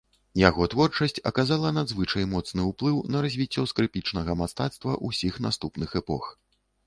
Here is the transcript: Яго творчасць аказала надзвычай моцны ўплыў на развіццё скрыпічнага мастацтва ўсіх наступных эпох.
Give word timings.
Яго 0.41 0.63
творчасць 0.73 1.19
аказала 1.29 1.71
надзвычай 1.75 2.25
моцны 2.31 2.65
ўплыў 2.71 2.97
на 3.15 3.21
развіццё 3.27 3.67
скрыпічнага 3.71 4.31
мастацтва 4.41 4.97
ўсіх 5.11 5.33
наступных 5.47 5.89
эпох. 6.01 6.23